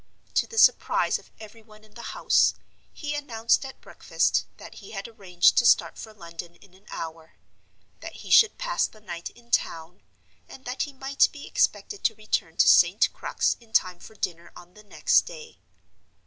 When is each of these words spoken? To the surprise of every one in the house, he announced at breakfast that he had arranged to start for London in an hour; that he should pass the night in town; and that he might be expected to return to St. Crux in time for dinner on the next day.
To 0.33 0.47
the 0.47 0.57
surprise 0.57 1.19
of 1.19 1.29
every 1.39 1.61
one 1.61 1.83
in 1.83 1.93
the 1.93 2.01
house, 2.17 2.55
he 2.91 3.13
announced 3.13 3.63
at 3.63 3.81
breakfast 3.81 4.45
that 4.57 4.73
he 4.81 4.93
had 4.93 5.07
arranged 5.07 5.59
to 5.59 5.65
start 5.67 5.95
for 5.95 6.11
London 6.11 6.55
in 6.55 6.73
an 6.73 6.87
hour; 6.89 7.33
that 7.99 8.23
he 8.25 8.31
should 8.31 8.57
pass 8.57 8.87
the 8.87 8.99
night 8.99 9.29
in 9.29 9.51
town; 9.51 10.01
and 10.49 10.65
that 10.65 10.81
he 10.89 10.91
might 10.93 11.29
be 11.31 11.45
expected 11.45 12.03
to 12.05 12.15
return 12.15 12.57
to 12.57 12.67
St. 12.67 13.13
Crux 13.13 13.55
in 13.59 13.73
time 13.73 13.99
for 13.99 14.15
dinner 14.15 14.51
on 14.55 14.73
the 14.73 14.81
next 14.83 15.27
day. 15.27 15.59